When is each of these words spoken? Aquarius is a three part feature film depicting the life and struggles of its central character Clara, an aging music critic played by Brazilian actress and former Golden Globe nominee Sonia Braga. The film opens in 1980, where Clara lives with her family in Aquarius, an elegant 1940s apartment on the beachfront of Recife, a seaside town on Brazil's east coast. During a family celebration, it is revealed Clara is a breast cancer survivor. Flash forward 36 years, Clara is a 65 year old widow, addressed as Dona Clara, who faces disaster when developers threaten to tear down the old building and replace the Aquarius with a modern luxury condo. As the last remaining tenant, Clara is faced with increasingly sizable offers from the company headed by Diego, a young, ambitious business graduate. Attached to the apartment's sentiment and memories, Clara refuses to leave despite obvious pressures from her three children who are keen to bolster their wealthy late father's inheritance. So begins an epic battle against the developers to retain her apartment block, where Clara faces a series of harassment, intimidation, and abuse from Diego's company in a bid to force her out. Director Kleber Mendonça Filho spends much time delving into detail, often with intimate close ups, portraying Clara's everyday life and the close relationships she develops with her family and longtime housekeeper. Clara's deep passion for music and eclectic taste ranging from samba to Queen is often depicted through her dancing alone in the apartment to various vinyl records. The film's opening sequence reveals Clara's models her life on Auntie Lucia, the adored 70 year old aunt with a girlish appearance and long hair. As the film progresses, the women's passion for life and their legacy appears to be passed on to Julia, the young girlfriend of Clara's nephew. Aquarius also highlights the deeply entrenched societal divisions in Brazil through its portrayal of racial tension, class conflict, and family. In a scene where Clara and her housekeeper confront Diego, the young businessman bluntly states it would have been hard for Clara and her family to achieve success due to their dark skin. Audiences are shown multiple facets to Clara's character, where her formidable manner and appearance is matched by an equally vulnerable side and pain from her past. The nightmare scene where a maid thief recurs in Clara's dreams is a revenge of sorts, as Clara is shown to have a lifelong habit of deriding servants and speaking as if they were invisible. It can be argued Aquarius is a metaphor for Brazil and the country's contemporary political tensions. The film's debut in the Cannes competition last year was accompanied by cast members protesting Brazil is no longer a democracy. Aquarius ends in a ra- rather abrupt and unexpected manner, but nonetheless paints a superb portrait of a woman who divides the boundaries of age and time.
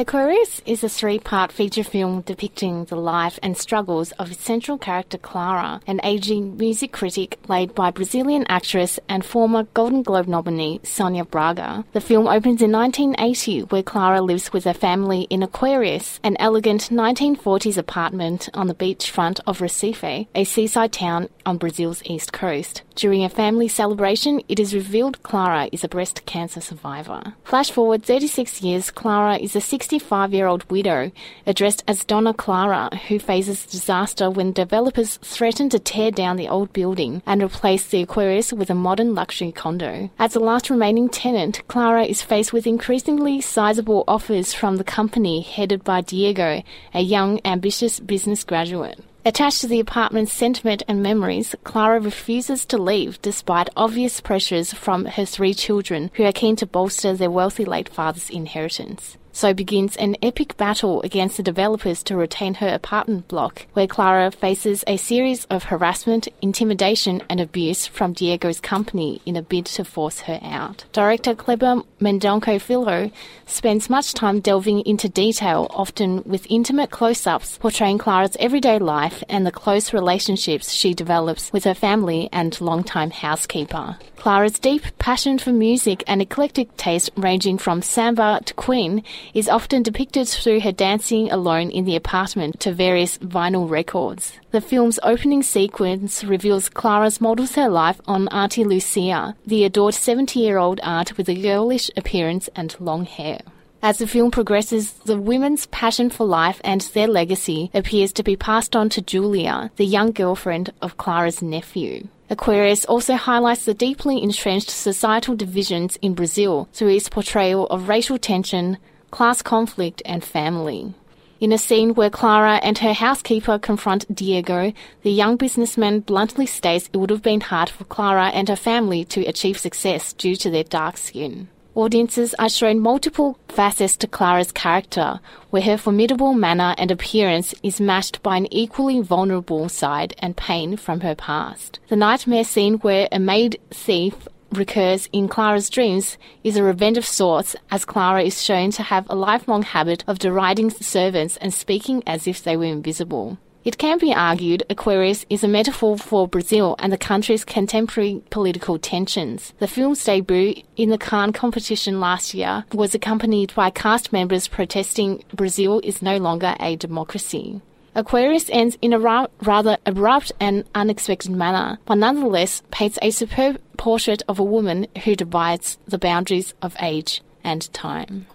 Aquarius 0.00 0.62
is 0.64 0.82
a 0.82 0.88
three 0.88 1.18
part 1.18 1.52
feature 1.52 1.84
film 1.84 2.22
depicting 2.22 2.86
the 2.86 2.96
life 2.96 3.38
and 3.42 3.54
struggles 3.54 4.12
of 4.12 4.32
its 4.32 4.42
central 4.42 4.78
character 4.78 5.18
Clara, 5.18 5.82
an 5.86 6.00
aging 6.02 6.56
music 6.56 6.90
critic 6.90 7.36
played 7.42 7.74
by 7.74 7.90
Brazilian 7.90 8.46
actress 8.48 8.98
and 9.10 9.22
former 9.22 9.64
Golden 9.74 10.02
Globe 10.02 10.26
nominee 10.26 10.80
Sonia 10.84 11.26
Braga. 11.26 11.84
The 11.92 12.00
film 12.00 12.26
opens 12.26 12.62
in 12.62 12.72
1980, 12.72 13.64
where 13.64 13.82
Clara 13.82 14.22
lives 14.22 14.54
with 14.54 14.64
her 14.64 14.72
family 14.72 15.26
in 15.28 15.42
Aquarius, 15.42 16.18
an 16.24 16.34
elegant 16.40 16.88
1940s 16.88 17.76
apartment 17.76 18.48
on 18.54 18.68
the 18.68 18.74
beachfront 18.74 19.40
of 19.46 19.58
Recife, 19.58 20.26
a 20.34 20.44
seaside 20.44 20.94
town 20.94 21.28
on 21.44 21.58
Brazil's 21.58 22.02
east 22.06 22.32
coast. 22.32 22.80
During 22.94 23.22
a 23.22 23.28
family 23.28 23.68
celebration, 23.68 24.40
it 24.48 24.58
is 24.58 24.74
revealed 24.74 25.22
Clara 25.22 25.68
is 25.72 25.84
a 25.84 25.88
breast 25.88 26.24
cancer 26.24 26.62
survivor. 26.62 27.34
Flash 27.44 27.70
forward 27.70 28.02
36 28.02 28.62
years, 28.62 28.90
Clara 28.90 29.36
is 29.36 29.54
a 29.54 29.60
65 29.90 30.32
year 30.32 30.46
old 30.46 30.70
widow, 30.70 31.10
addressed 31.48 31.82
as 31.88 32.04
Dona 32.04 32.32
Clara, 32.32 32.96
who 33.08 33.18
faces 33.18 33.66
disaster 33.66 34.30
when 34.30 34.52
developers 34.52 35.16
threaten 35.16 35.68
to 35.68 35.80
tear 35.80 36.12
down 36.12 36.36
the 36.36 36.48
old 36.48 36.72
building 36.72 37.22
and 37.26 37.42
replace 37.42 37.88
the 37.88 38.00
Aquarius 38.00 38.52
with 38.52 38.70
a 38.70 38.74
modern 38.76 39.16
luxury 39.16 39.50
condo. 39.50 40.08
As 40.16 40.34
the 40.34 40.38
last 40.38 40.70
remaining 40.70 41.08
tenant, 41.08 41.66
Clara 41.66 42.04
is 42.04 42.22
faced 42.22 42.52
with 42.52 42.68
increasingly 42.68 43.40
sizable 43.40 44.04
offers 44.06 44.54
from 44.54 44.76
the 44.76 44.84
company 44.84 45.40
headed 45.40 45.82
by 45.82 46.02
Diego, 46.02 46.62
a 46.94 47.00
young, 47.00 47.40
ambitious 47.44 47.98
business 47.98 48.44
graduate. 48.44 49.00
Attached 49.22 49.60
to 49.60 49.66
the 49.66 49.80
apartment's 49.80 50.32
sentiment 50.32 50.84
and 50.86 51.02
memories, 51.02 51.54
Clara 51.64 52.00
refuses 52.00 52.64
to 52.66 52.78
leave 52.78 53.20
despite 53.22 53.68
obvious 53.76 54.20
pressures 54.20 54.72
from 54.72 55.04
her 55.04 55.26
three 55.26 55.52
children 55.52 56.12
who 56.14 56.24
are 56.24 56.32
keen 56.32 56.54
to 56.56 56.66
bolster 56.66 57.12
their 57.14 57.30
wealthy 57.30 57.64
late 57.64 57.88
father's 57.88 58.30
inheritance. 58.30 59.18
So 59.32 59.54
begins 59.54 59.96
an 59.96 60.16
epic 60.22 60.56
battle 60.56 61.02
against 61.02 61.36
the 61.36 61.42
developers 61.42 62.02
to 62.04 62.16
retain 62.16 62.54
her 62.54 62.68
apartment 62.68 63.28
block, 63.28 63.66
where 63.72 63.86
Clara 63.86 64.30
faces 64.30 64.84
a 64.86 64.96
series 64.96 65.44
of 65.46 65.64
harassment, 65.64 66.28
intimidation, 66.42 67.22
and 67.30 67.40
abuse 67.40 67.86
from 67.86 68.12
Diego's 68.12 68.60
company 68.60 69.22
in 69.24 69.36
a 69.36 69.42
bid 69.42 69.66
to 69.66 69.84
force 69.84 70.20
her 70.20 70.40
out. 70.42 70.84
Director 70.92 71.34
Kleber 71.34 71.82
Mendonça 72.00 72.60
Filho 72.60 73.10
spends 73.46 73.88
much 73.88 74.14
time 74.14 74.40
delving 74.40 74.80
into 74.80 75.08
detail, 75.08 75.68
often 75.70 76.22
with 76.24 76.46
intimate 76.50 76.90
close 76.90 77.26
ups, 77.26 77.58
portraying 77.58 77.98
Clara's 77.98 78.36
everyday 78.40 78.78
life 78.78 79.22
and 79.28 79.46
the 79.46 79.52
close 79.52 79.92
relationships 79.92 80.72
she 80.72 80.92
develops 80.92 81.52
with 81.52 81.64
her 81.64 81.74
family 81.74 82.28
and 82.32 82.60
longtime 82.60 83.10
housekeeper. 83.10 83.96
Clara's 84.16 84.58
deep 84.58 84.82
passion 84.98 85.38
for 85.38 85.50
music 85.50 86.04
and 86.06 86.20
eclectic 86.20 86.76
taste 86.76 87.10
ranging 87.16 87.56
from 87.56 87.80
samba 87.80 88.40
to 88.44 88.52
Queen 88.54 89.02
is 89.34 89.48
often 89.48 89.82
depicted 89.82 90.28
through 90.28 90.60
her 90.60 90.72
dancing 90.72 91.30
alone 91.30 91.70
in 91.70 91.84
the 91.84 91.96
apartment 91.96 92.60
to 92.60 92.72
various 92.72 93.18
vinyl 93.18 93.68
records. 93.68 94.32
The 94.50 94.60
film's 94.60 94.98
opening 95.02 95.42
sequence 95.42 96.24
reveals 96.24 96.68
Clara's 96.68 97.20
models 97.20 97.54
her 97.54 97.68
life 97.68 98.00
on 98.06 98.28
Auntie 98.28 98.64
Lucia, 98.64 99.36
the 99.46 99.64
adored 99.64 99.94
70 99.94 100.38
year 100.38 100.58
old 100.58 100.80
aunt 100.80 101.16
with 101.16 101.28
a 101.28 101.34
girlish 101.34 101.90
appearance 101.96 102.48
and 102.56 102.74
long 102.80 103.04
hair. 103.04 103.40
As 103.82 103.96
the 103.96 104.06
film 104.06 104.30
progresses, 104.30 104.92
the 104.92 105.18
women's 105.18 105.66
passion 105.66 106.10
for 106.10 106.26
life 106.26 106.60
and 106.62 106.82
their 106.82 107.08
legacy 107.08 107.70
appears 107.72 108.12
to 108.12 108.22
be 108.22 108.36
passed 108.36 108.76
on 108.76 108.90
to 108.90 109.00
Julia, 109.00 109.70
the 109.76 109.86
young 109.86 110.12
girlfriend 110.12 110.70
of 110.82 110.98
Clara's 110.98 111.40
nephew. 111.40 112.08
Aquarius 112.28 112.84
also 112.84 113.14
highlights 113.14 113.64
the 113.64 113.72
deeply 113.72 114.22
entrenched 114.22 114.70
societal 114.70 115.34
divisions 115.34 115.96
in 116.02 116.14
Brazil 116.14 116.68
through 116.74 116.94
its 116.94 117.08
portrayal 117.08 117.66
of 117.68 117.88
racial 117.88 118.18
tension, 118.18 118.76
class 119.10 119.42
conflict, 119.42 120.02
and 120.04 120.24
family. 120.24 120.94
In 121.40 121.52
a 121.52 121.58
scene 121.58 121.94
where 121.94 122.10
Clara 122.10 122.56
and 122.62 122.76
her 122.78 122.92
housekeeper 122.92 123.58
confront 123.58 124.14
Diego, 124.14 124.74
the 125.02 125.10
young 125.10 125.36
businessman 125.36 126.00
bluntly 126.00 126.44
states 126.44 126.90
it 126.92 126.98
would 126.98 127.08
have 127.08 127.22
been 127.22 127.40
hard 127.40 127.70
for 127.70 127.84
Clara 127.84 128.28
and 128.28 128.48
her 128.50 128.56
family 128.56 129.06
to 129.06 129.24
achieve 129.26 129.58
success 129.58 130.12
due 130.12 130.36
to 130.36 130.50
their 130.50 130.64
dark 130.64 130.98
skin. 130.98 131.48
Audiences 131.74 132.34
are 132.34 132.50
shown 132.50 132.80
multiple 132.80 133.38
facets 133.48 133.96
to 133.96 134.06
Clara's 134.06 134.52
character, 134.52 135.20
where 135.48 135.62
her 135.62 135.78
formidable 135.78 136.34
manner 136.34 136.74
and 136.76 136.90
appearance 136.90 137.54
is 137.62 137.80
matched 137.80 138.22
by 138.22 138.36
an 138.36 138.52
equally 138.52 139.00
vulnerable 139.00 139.68
side 139.68 140.14
and 140.18 140.36
pain 140.36 140.76
from 140.76 141.00
her 141.00 141.14
past. 141.14 141.78
The 141.88 141.96
nightmare 141.96 142.44
scene 142.44 142.74
where 142.80 143.08
a 143.10 143.18
maid 143.18 143.58
thief 143.70 144.28
recurs 144.52 145.08
in 145.12 145.28
Clara's 145.28 145.70
dreams 145.70 146.18
is 146.44 146.56
a 146.56 146.62
revenge 146.62 146.98
of 146.98 147.04
sorts, 147.04 147.56
as 147.70 147.84
Clara 147.84 148.22
is 148.22 148.42
shown 148.42 148.70
to 148.72 148.82
have 148.82 149.06
a 149.08 149.14
lifelong 149.14 149.62
habit 149.62 150.04
of 150.06 150.18
deriding 150.18 150.70
servants 150.70 151.36
and 151.38 151.52
speaking 151.52 152.02
as 152.06 152.26
if 152.26 152.42
they 152.42 152.56
were 152.56 152.64
invisible. 152.64 153.38
It 153.62 153.76
can 153.76 153.98
be 153.98 154.14
argued 154.14 154.62
Aquarius 154.70 155.26
is 155.28 155.44
a 155.44 155.48
metaphor 155.48 155.98
for 155.98 156.26
Brazil 156.26 156.76
and 156.78 156.90
the 156.90 156.96
country's 156.96 157.44
contemporary 157.44 158.22
political 158.30 158.78
tensions. 158.78 159.52
The 159.58 159.68
film's 159.68 160.02
debut 160.02 160.62
in 160.76 160.88
the 160.88 160.96
Cannes 160.96 161.32
competition 161.32 162.00
last 162.00 162.32
year 162.32 162.64
was 162.72 162.94
accompanied 162.94 163.54
by 163.54 163.68
cast 163.68 164.14
members 164.14 164.48
protesting 164.48 165.22
Brazil 165.34 165.80
is 165.84 166.00
no 166.00 166.16
longer 166.16 166.56
a 166.58 166.76
democracy. 166.76 167.60
Aquarius 167.94 168.48
ends 168.50 168.78
in 168.80 168.92
a 168.92 168.98
ra- 168.98 169.26
rather 169.42 169.76
abrupt 169.84 170.32
and 170.38 170.64
unexpected 170.74 171.32
manner, 171.32 171.78
but 171.86 171.96
nonetheless 171.96 172.62
paints 172.70 172.98
a 173.02 173.10
superb 173.10 173.60
portrait 173.76 174.22
of 174.28 174.38
a 174.38 174.44
woman 174.44 174.86
who 175.04 175.16
divides 175.16 175.78
the 175.86 175.98
boundaries 175.98 176.54
of 176.62 176.76
age 176.80 177.22
and 177.42 177.72
time. 177.72 178.26